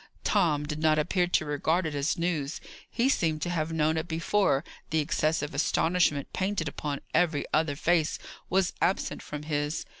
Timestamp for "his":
9.43-9.85